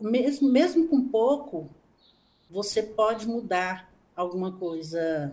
[0.00, 1.70] mesmo, mesmo com pouco,
[2.50, 5.32] você pode mudar alguma coisa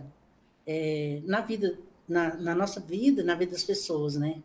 [0.66, 4.42] é, na vida, na, na, nossa vida, na vida das pessoas, né?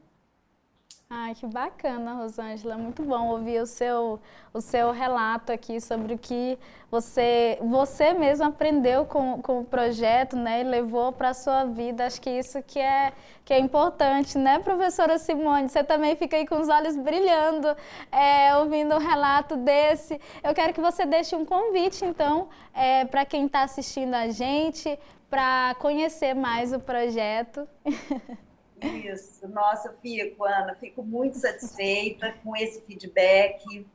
[1.10, 2.78] Ai, que bacana, Rosângela.
[2.78, 4.20] Muito bom ouvir o seu,
[4.54, 6.60] o seu relato aqui sobre o que
[6.92, 10.62] você, você mesmo aprendeu com, com o projeto, né?
[10.62, 12.06] E levou para a sua vida.
[12.06, 13.14] Acho que isso que é,
[13.46, 15.70] que é importante, né, professora Simone?
[15.70, 17.74] Você também fica aí com os olhos brilhando,
[18.12, 20.20] é, ouvindo um relato desse.
[20.44, 25.00] Eu quero que você deixe um convite, então, é, para quem está assistindo a gente,
[25.30, 27.66] para conhecer mais o projeto.
[28.82, 33.86] Isso, nossa, eu fico, Ana, fico muito satisfeita com esse feedback.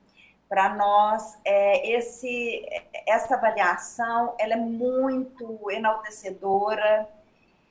[0.48, 2.66] Para nós, é, esse,
[3.06, 7.08] essa avaliação ela é muito enaltecedora,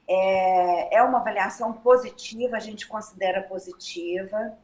[0.08, 4.58] é, é uma avaliação positiva, a gente considera positiva.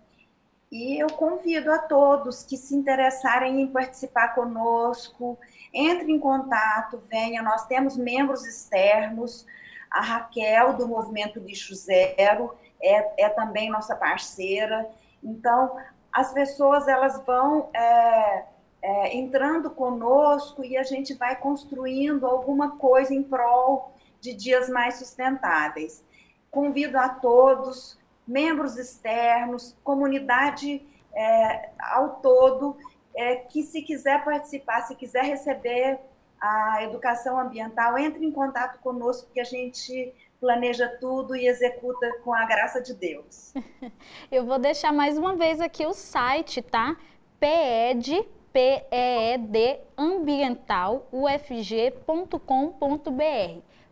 [0.72, 5.38] E eu convido a todos que se interessarem em participar conosco,
[5.74, 7.42] entre em contato, venha.
[7.42, 9.46] Nós temos membros externos,
[9.90, 14.90] a Raquel, do Movimento Lixo Zero, é, é também nossa parceira.
[15.24, 15.76] Então,
[16.12, 18.46] as pessoas elas vão é,
[18.82, 24.96] é, entrando conosco e a gente vai construindo alguma coisa em prol de dias mais
[24.96, 26.04] sustentáveis.
[26.50, 27.98] Convido a todos,
[28.28, 32.78] membros externos, comunidade é, ao todo,
[33.16, 36.00] é, que se quiser participar, se quiser receber
[36.40, 42.34] a educação ambiental, entre em contato conosco que a gente planeja tudo e executa com
[42.34, 43.54] a graça de Deus.
[44.32, 46.96] Eu vou deixar mais uma vez aqui o site, tá?
[47.40, 52.38] PED, P-E-E-D, ambiental, ufg.com.br.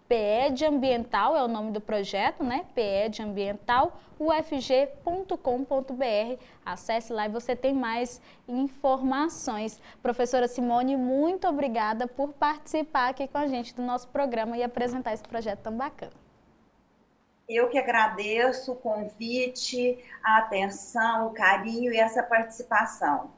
[0.08, 2.66] PED Ambiental é o nome do projeto, né?
[2.76, 5.36] PED Ambiental, ufg.com.br.
[6.64, 9.82] Acesse lá e você tem mais informações.
[10.04, 15.14] Professora Simone, muito obrigada por participar aqui com a gente do nosso programa e apresentar
[15.14, 16.14] esse projeto tão bacana.
[17.50, 23.32] Eu que agradeço o convite, a atenção, o carinho e essa participação.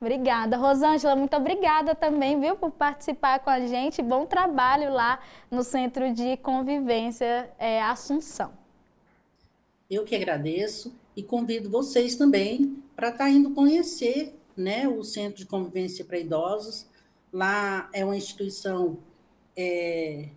[0.00, 0.56] Obrigada.
[0.56, 4.00] Rosângela, muito obrigada também, viu, por participar com a gente.
[4.00, 8.52] Bom trabalho lá no Centro de Convivência é, Assunção.
[9.90, 15.38] Eu que agradeço e convido vocês também para estar tá indo conhecer né, o Centro
[15.38, 16.86] de Convivência para Idosos.
[17.32, 18.98] Lá é uma instituição
[19.56, 20.28] é,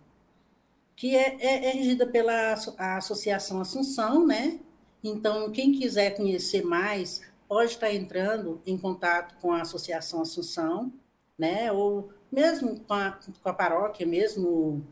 [0.96, 2.54] que é, é, é regida pela
[2.96, 4.58] Associação Assunção, né?
[5.04, 7.22] Então, quem quiser conhecer mais,
[7.52, 10.90] pode estar entrando em contato com a Associação Assunção,
[11.38, 11.70] né?
[11.70, 14.82] Ou mesmo com a, com a paróquia, mesmo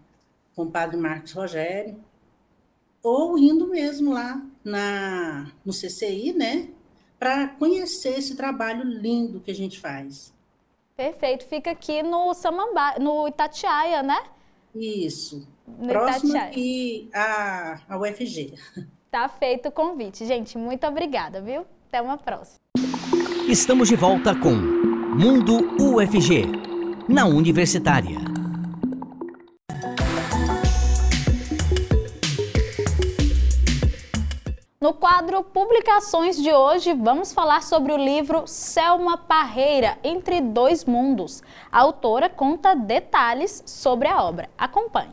[0.55, 1.99] com o Padre Marcos Rogério,
[3.03, 6.69] ou indo mesmo lá na, no CCI, né?
[7.19, 10.31] Para conhecer esse trabalho lindo que a gente faz.
[10.95, 11.47] Perfeito.
[11.47, 14.23] Fica aqui no Samambá, no Itatiaia, né?
[14.75, 15.49] Isso.
[15.67, 16.51] No Próximo Itatiaia.
[16.51, 18.53] aqui a, a UFG.
[19.11, 20.27] Tá feito o convite.
[20.27, 21.65] Gente, muito obrigada, viu?
[21.91, 22.61] Até uma próxima.
[23.49, 26.47] Estamos de volta com Mundo UFG,
[27.09, 28.17] na Universitária.
[34.81, 41.43] No quadro Publicações de hoje, vamos falar sobre o livro Selma Parreira, Entre Dois Mundos.
[41.73, 44.49] A autora conta detalhes sobre a obra.
[44.57, 45.11] Acompanhe.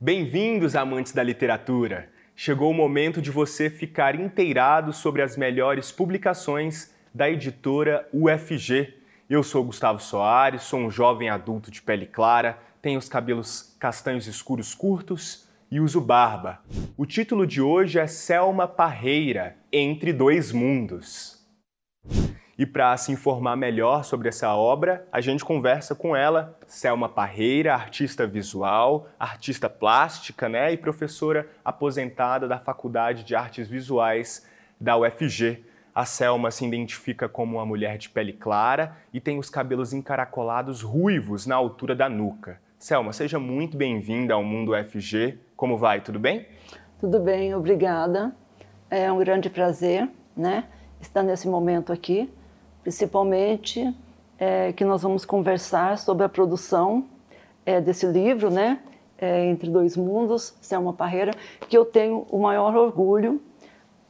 [0.00, 2.13] Bem-vindos, amantes da literatura!
[2.36, 8.92] Chegou o momento de você ficar inteirado sobre as melhores publicações da editora UFG.
[9.30, 14.26] Eu sou Gustavo Soares, sou um jovem adulto de pele clara, tenho os cabelos castanhos
[14.26, 16.60] escuros curtos e uso barba.
[16.96, 21.40] O título de hoje é Selma Parreira, Entre Dois Mundos.
[22.56, 27.74] E para se informar melhor sobre essa obra, a gente conversa com ela, Selma Parreira,
[27.74, 34.46] artista visual, artista plástica né, e professora aposentada da Faculdade de Artes Visuais
[34.80, 35.64] da UFG.
[35.92, 40.80] A Selma se identifica como uma mulher de pele clara e tem os cabelos encaracolados
[40.80, 42.60] ruivos na altura da nuca.
[42.78, 45.40] Selma, seja muito bem-vinda ao Mundo UFG.
[45.56, 46.00] Como vai?
[46.00, 46.46] Tudo bem?
[47.00, 48.32] Tudo bem, obrigada.
[48.88, 50.64] É um grande prazer, né,
[51.00, 52.32] estar nesse momento aqui,
[52.84, 53.92] principalmente
[54.38, 57.06] é, que nós vamos conversar sobre a produção
[57.64, 58.78] é, desse livro, né,
[59.18, 61.32] é, Entre Dois Mundos, Selma Parreira,
[61.66, 63.40] que eu tenho o maior orgulho,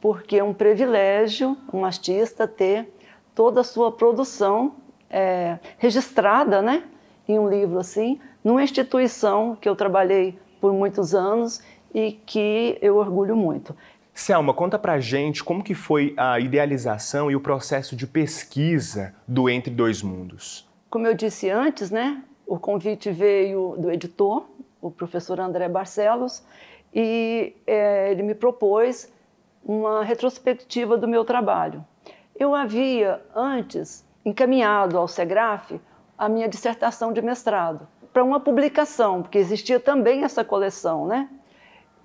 [0.01, 2.93] porque é um privilégio um artista ter
[3.33, 4.75] toda a sua produção
[5.09, 6.83] é, registrada, né,
[7.29, 11.63] em um livro assim, numa instituição que eu trabalhei por muitos anos
[11.93, 13.73] e que eu orgulho muito.
[14.17, 19.49] Selma, conta pra gente como que foi a idealização e o processo de pesquisa do
[19.49, 20.65] Entre Dois Mundos.
[20.89, 24.45] Como eu disse antes, né, o convite veio do editor,
[24.81, 26.41] o professor André Barcelos,
[26.93, 29.11] e é, ele me propôs
[29.61, 31.83] uma retrospectiva do meu trabalho.
[32.39, 35.77] Eu havia antes encaminhado ao SEGRAF
[36.17, 41.27] a minha dissertação de mestrado para uma publicação, porque existia também essa coleção, né?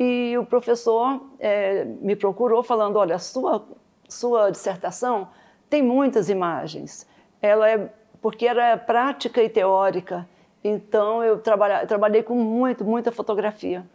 [0.01, 3.64] E o professor é, me procurou falando, olha, sua
[4.11, 5.28] sua dissertação
[5.68, 7.07] tem muitas imagens.
[7.40, 10.28] Ela é porque era prática e teórica.
[10.62, 13.86] Então eu trabalhei, trabalhei com muito, muita fotografia.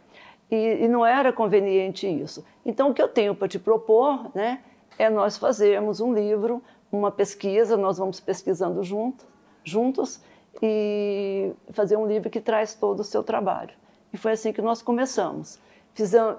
[0.50, 2.44] E, e, não era conveniente isso.
[2.64, 4.60] Então o que eu tenho para te propor, né,
[4.98, 9.24] é nós fazermos um livro, uma pesquisa, nós vamos pesquisando junto,
[9.64, 10.20] juntos
[10.62, 13.74] e fazer um livro que traz todo o seu trabalho.
[14.12, 15.60] E foi assim que nós começamos.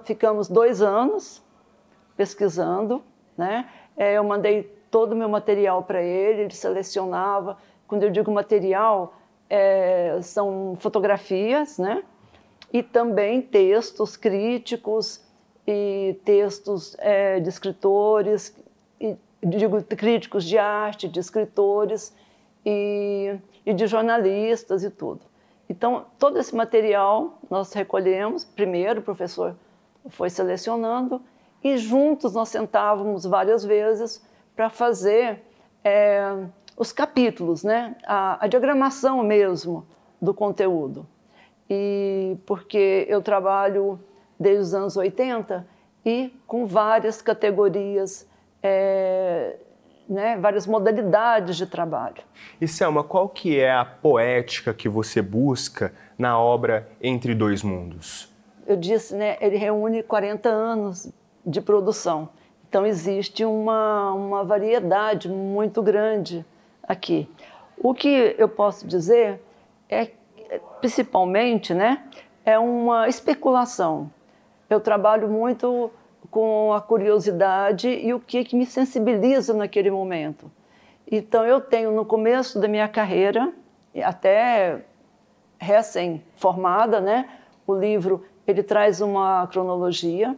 [0.04, 1.42] Ficamos dois anos
[2.16, 3.02] pesquisando,
[3.36, 3.68] né?
[3.96, 7.58] É, eu mandei todo o meu material para ele, ele selecionava.
[7.86, 9.14] Quando eu digo material,
[9.48, 12.02] é, são fotografias, né?
[12.72, 15.22] E também textos críticos
[15.66, 18.56] e textos é, de escritores,
[19.00, 22.14] e, digo críticos de arte, de escritores
[22.64, 25.27] e, e de jornalistas e tudo.
[25.68, 28.44] Então, todo esse material nós recolhemos.
[28.44, 29.54] Primeiro, o professor
[30.08, 31.20] foi selecionando
[31.62, 34.24] e juntos nós sentávamos várias vezes
[34.56, 35.42] para fazer
[35.84, 36.46] é,
[36.76, 37.96] os capítulos, né?
[38.06, 39.86] A, a, diagramação mesmo
[40.20, 41.06] do conteúdo.
[41.68, 44.00] E porque eu trabalho
[44.38, 45.66] desde os anos 80
[46.04, 48.26] e com várias categorias
[48.62, 49.56] é,
[50.08, 52.22] né, várias modalidades de trabalho.
[52.60, 58.32] E Selma, qual que é a poética que você busca na obra Entre Dois Mundos?
[58.66, 61.12] Eu disse, né, ele reúne 40 anos
[61.44, 62.30] de produção.
[62.68, 66.44] Então existe uma, uma variedade muito grande
[66.82, 67.28] aqui.
[67.76, 69.40] O que eu posso dizer
[69.88, 70.10] é,
[70.80, 72.02] principalmente, né,
[72.44, 74.10] é uma especulação.
[74.68, 75.90] Eu trabalho muito
[76.38, 80.48] com a curiosidade e o que, que me sensibiliza naquele momento.
[81.10, 83.52] Então, eu tenho no começo da minha carreira,
[84.04, 84.84] até
[85.58, 87.28] recém-formada, né,
[87.66, 90.36] o livro ele traz uma cronologia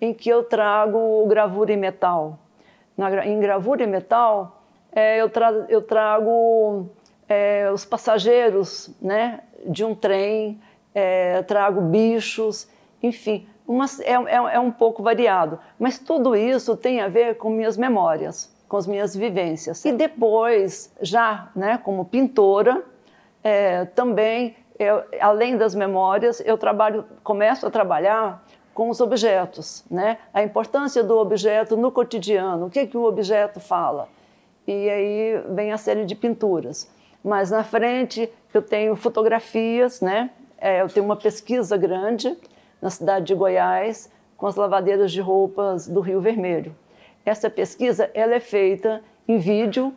[0.00, 2.38] em que eu trago gravura em metal.
[2.96, 6.88] Na, em gravura em metal, é, eu, tra, eu, trago
[7.28, 10.58] é, os passageiros né, de um trem,
[10.94, 12.70] é, trago bichos,
[13.02, 17.50] enfim, uma, é, é, é um pouco variado, mas tudo isso tem a ver com
[17.50, 19.84] minhas memórias, com as minhas vivências.
[19.84, 22.84] E depois, já né, como pintora,
[23.42, 28.44] é, também, eu, além das memórias, eu trabalho, começo a trabalhar
[28.74, 30.18] com os objetos, né?
[30.34, 34.06] A importância do objeto no cotidiano, o que que o objeto fala.
[34.66, 36.90] E aí vem a série de pinturas.
[37.24, 40.30] Mas na frente eu tenho fotografias, né?
[40.58, 42.36] É, eu tenho uma pesquisa grande
[42.86, 46.72] na cidade de Goiás, com as lavadeiras de roupas do Rio Vermelho.
[47.24, 49.92] Essa pesquisa ela é feita em vídeo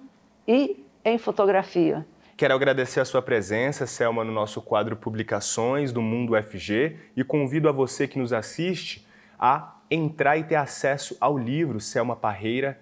[0.48, 2.04] e em fotografia.
[2.36, 7.70] Quero agradecer a sua presença, Selma, no nosso quadro Publicações do Mundo UFG e convido
[7.70, 9.06] a você que nos assiste
[9.38, 12.80] a entrar e ter acesso ao livro Selma Parreira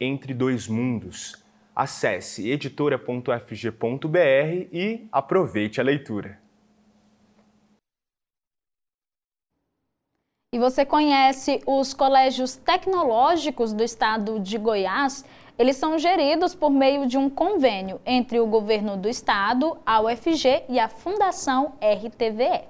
[0.00, 1.44] Entre Dois Mundos.
[1.76, 4.16] Acesse editora.fg.br
[4.72, 6.38] e aproveite a leitura.
[10.52, 15.24] E você conhece os colégios tecnológicos do estado de Goiás?
[15.56, 20.64] Eles são geridos por meio de um convênio entre o governo do estado, a UFG
[20.68, 22.64] e a Fundação RTVE.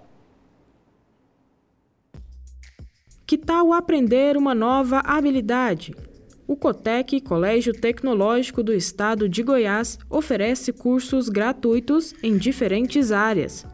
[3.27, 5.95] Que tal aprender uma nova habilidade?
[6.47, 13.65] O Cotec, Colégio Tecnológico do Estado de Goiás, oferece cursos gratuitos em diferentes áreas.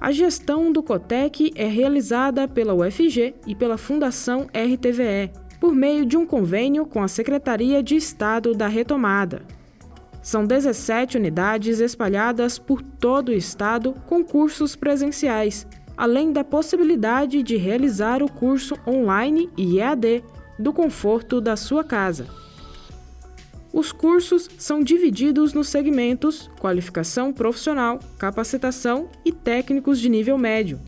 [0.00, 5.30] A gestão do Cotec é realizada pela UFG e pela Fundação RTVE,
[5.60, 9.42] por meio de um convênio com a Secretaria de Estado da Retomada.
[10.22, 17.58] São 17 unidades espalhadas por todo o estado com cursos presenciais, além da possibilidade de
[17.58, 20.24] realizar o curso online e EAD
[20.58, 22.26] do conforto da sua casa.
[23.72, 30.80] Os cursos são divididos nos segmentos qualificação profissional, capacitação e técnicos de nível médio.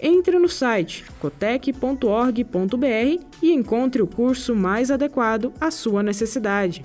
[0.00, 6.82] Entre no site cotec.org.br e encontre o curso mais adequado à sua necessidade.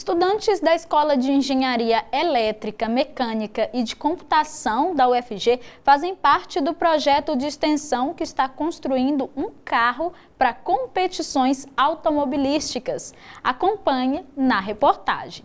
[0.00, 6.72] Estudantes da Escola de Engenharia Elétrica, Mecânica e de Computação da UFG fazem parte do
[6.72, 13.12] projeto de extensão que está construindo um carro para competições automobilísticas.
[13.44, 15.44] Acompanhe na reportagem.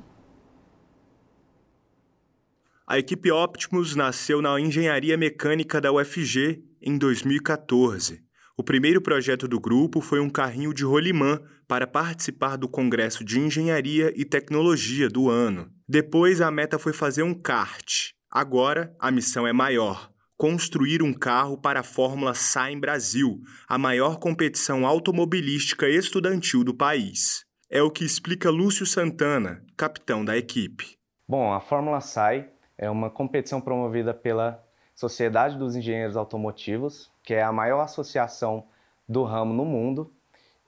[2.88, 8.24] A equipe Optimus nasceu na Engenharia Mecânica da UFG em 2014.
[8.56, 13.40] O primeiro projeto do grupo foi um carrinho de rolimã para participar do Congresso de
[13.40, 15.70] Engenharia e Tecnologia do ano.
[15.88, 18.12] Depois, a meta foi fazer um kart.
[18.32, 24.18] Agora, a missão é maior: construir um carro para a Fórmula SAI Brasil, a maior
[24.18, 27.46] competição automobilística estudantil do país.
[27.70, 30.98] É o que explica Lúcio Santana, capitão da equipe.
[31.28, 34.64] Bom, a Fórmula SAI é uma competição promovida pela
[34.94, 38.68] Sociedade dos Engenheiros Automotivos, que é a maior associação
[39.08, 40.14] do ramo no mundo,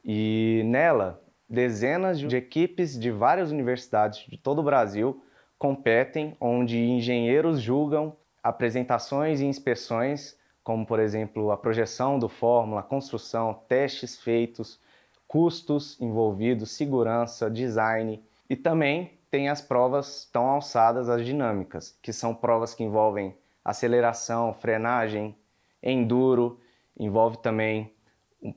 [0.07, 5.21] e nela dezenas de equipes de várias universidades de todo o Brasil
[5.59, 13.61] competem, onde engenheiros julgam apresentações e inspeções, como por exemplo a projeção do fórmula, construção,
[13.67, 14.79] testes feitos,
[15.27, 18.23] custos envolvidos, segurança, design.
[18.49, 24.53] E também tem as provas tão alçadas as dinâmicas, que são provas que envolvem aceleração,
[24.53, 25.35] frenagem,
[25.83, 26.59] enduro,
[26.97, 27.91] envolve também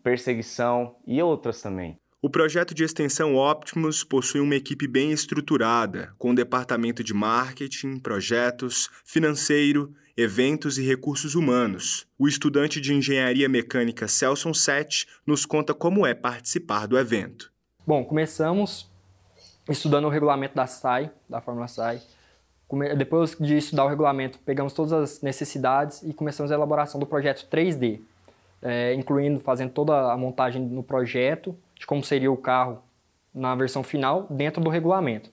[0.02, 1.98] perseguição e outras também.
[2.22, 8.90] O projeto de extensão Optimus possui uma equipe bem estruturada, com departamento de marketing, projetos,
[9.06, 12.06] financeiro, eventos e recursos humanos.
[12.18, 17.50] O estudante de engenharia mecânica Celson Sete nos conta como é participar do evento.
[17.86, 18.90] Bom, começamos
[19.66, 22.02] estudando o regulamento da SAI, da Fórmula SAI.
[22.98, 27.48] Depois de estudar o regulamento, pegamos todas as necessidades e começamos a elaboração do projeto
[27.50, 28.00] 3D,
[28.62, 32.82] é, incluindo fazendo toda a montagem no projeto de como seria o carro
[33.34, 35.30] na versão final dentro do regulamento.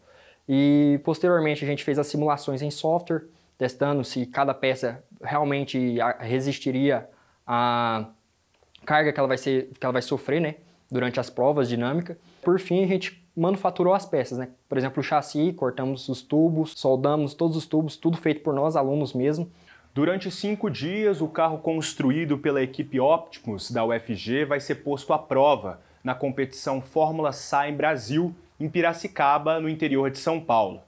[0.47, 3.25] E posteriormente a gente fez as simulações em software,
[3.57, 7.09] testando se cada peça realmente resistiria
[7.45, 8.05] à
[8.86, 10.55] carga que ela vai, ser, que ela vai sofrer né,
[10.89, 12.15] durante as provas dinâmicas.
[12.41, 14.49] Por fim, a gente manufaturou as peças, né?
[14.67, 18.75] Por exemplo, o chassi, cortamos os tubos, soldamos todos os tubos, tudo feito por nós,
[18.75, 19.51] alunos mesmo.
[19.98, 25.18] Durante cinco dias, o carro construído pela equipe Optimus da UFG vai ser posto à
[25.18, 30.84] prova na competição Fórmula SAI Brasil, em Piracicaba, no interior de São Paulo.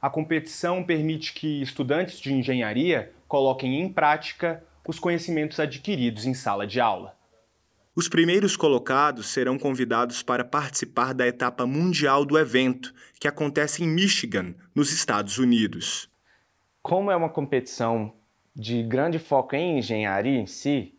[0.00, 6.66] A competição permite que estudantes de engenharia coloquem em prática os conhecimentos adquiridos em sala
[6.66, 7.14] de aula.
[7.94, 13.86] Os primeiros colocados serão convidados para participar da etapa mundial do evento, que acontece em
[13.86, 16.08] Michigan, nos Estados Unidos.
[16.80, 18.10] Como é uma competição
[18.54, 20.94] de grande foco em engenharia em si,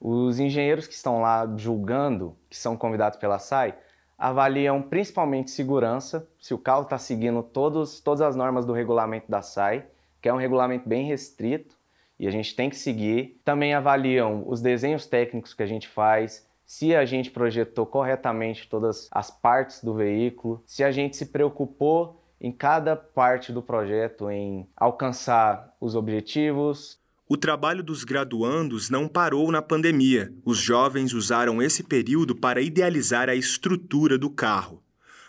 [0.00, 3.76] os engenheiros que estão lá julgando, que são convidados pela SAI,
[4.18, 9.42] avaliam principalmente segurança, se o carro está seguindo todos, todas as normas do regulamento da
[9.42, 9.86] SAI,
[10.20, 11.76] que é um regulamento bem restrito
[12.18, 13.40] e a gente tem que seguir.
[13.44, 19.08] Também avaliam os desenhos técnicos que a gente faz, se a gente projetou corretamente todas
[19.10, 24.66] as partes do veículo, se a gente se preocupou em cada parte do projeto em
[24.76, 26.98] alcançar os objetivos.
[27.28, 30.32] O trabalho dos graduandos não parou na pandemia.
[30.44, 34.82] Os jovens usaram esse período para idealizar a estrutura do carro.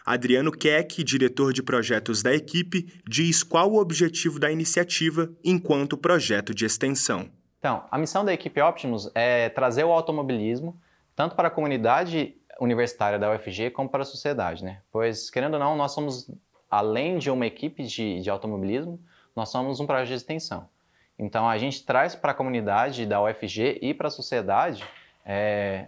[0.04, 6.56] Adriano Keck, diretor de projetos da equipe, diz qual o objetivo da iniciativa enquanto projeto
[6.56, 7.30] de extensão.
[7.60, 10.80] Então, a missão da equipe Optimus é trazer o automobilismo
[11.16, 14.82] tanto para a comunidade universitária da UFG como para a sociedade, né?
[14.92, 16.30] Pois, querendo ou não, nós somos,
[16.72, 18.98] além de uma equipe de, de automobilismo,
[19.36, 20.70] nós somos um projeto de extensão.
[21.20, 24.84] Então, a gente traz para a comunidade da UFG e para a sociedade
[25.26, 25.88] é,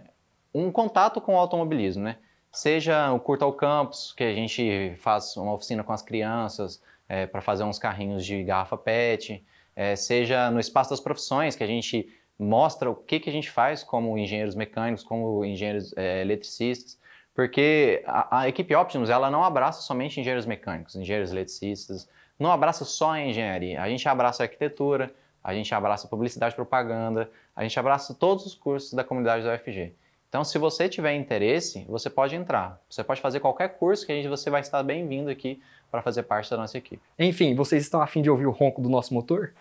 [0.54, 2.18] um contato com o automobilismo, né?
[2.52, 7.26] Seja o Curta ao Campus, que a gente faz uma oficina com as crianças é,
[7.26, 11.66] para fazer uns carrinhos de garrafa PET, é, seja no Espaço das Profissões, que a
[11.66, 12.08] gente
[12.38, 16.96] mostra o que, que a gente faz como engenheiros mecânicos, como engenheiros é, eletricistas,
[17.34, 22.08] porque a, a, equipe Optimus ela não abraça somente engenheiros mecânicos, engenheiros eletricistas,
[22.38, 25.12] não abraça só a engenharia, a gente abraça a arquitetura,
[25.42, 29.54] a gente abraça publicidade e propaganda, a gente abraça todos os cursos da comunidade da
[29.54, 29.92] UFG.
[30.28, 32.80] Então, se você tiver interesse, você pode entrar.
[32.90, 35.62] Você pode fazer qualquer curso que a gente, você vai estar bem-vindo aqui
[35.92, 37.00] para fazer parte da nossa equipe.
[37.16, 39.52] Enfim, vocês estão afim de ouvir o ronco do nosso motor?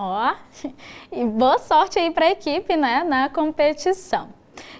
[0.00, 0.36] Ó,
[1.10, 4.30] e boa sorte aí para a equipe, né, na competição.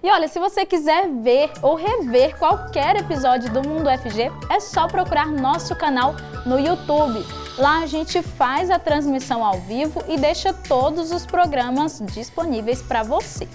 [0.02, 4.88] E olha, se você quiser ver ou rever qualquer episódio do Mundo FG, é só
[4.88, 7.24] procurar nosso canal no YouTube.
[7.56, 13.04] Lá a gente faz a transmissão ao vivo e deixa todos os programas disponíveis para
[13.04, 13.46] você.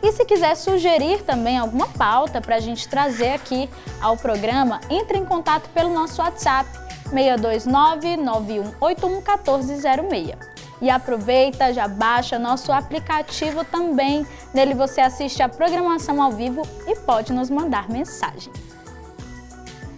[0.00, 3.68] E se quiser sugerir também alguma pauta para a gente trazer aqui
[4.00, 6.70] ao programa, entre em contato pelo nosso WhatsApp
[7.10, 10.51] 629 9181 1406.
[10.82, 14.26] E aproveita, já baixa nosso aplicativo também.
[14.52, 18.52] Nele você assiste a programação ao vivo e pode nos mandar mensagem.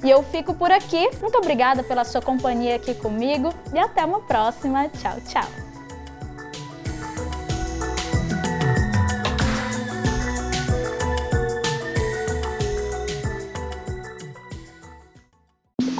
[0.04, 1.08] E eu fico por aqui.
[1.22, 4.86] Muito obrigada pela sua companhia aqui comigo e até uma próxima.
[4.90, 5.73] Tchau, tchau.